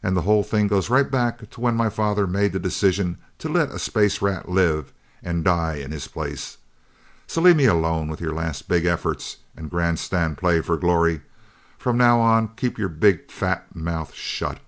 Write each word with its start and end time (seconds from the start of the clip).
And 0.00 0.16
the 0.16 0.22
whole 0.22 0.44
thing 0.44 0.68
goes 0.68 0.88
right 0.90 1.10
back 1.10 1.50
to 1.50 1.60
when 1.60 1.74
my 1.74 1.88
father 1.90 2.28
made 2.28 2.52
the 2.52 2.60
decision 2.60 3.18
to 3.40 3.48
let 3.48 3.72
a 3.72 3.80
space 3.80 4.22
rat 4.22 4.48
live, 4.48 4.92
and 5.24 5.42
die 5.42 5.74
in 5.74 5.90
his 5.90 6.06
place! 6.06 6.58
So 7.26 7.40
leave 7.42 7.56
me 7.56 7.64
alone 7.64 8.06
with 8.06 8.20
your 8.20 8.32
last 8.32 8.68
big 8.68 8.84
efforts 8.84 9.38
and 9.56 9.68
grandstand 9.68 10.38
play 10.38 10.60
for 10.60 10.76
glory. 10.76 11.22
From 11.78 11.98
now 11.98 12.20
on, 12.20 12.50
keep 12.54 12.78
your 12.78 12.88
big 12.88 13.32
fat 13.32 13.74
mouth 13.74 14.14
shut!" 14.14 14.60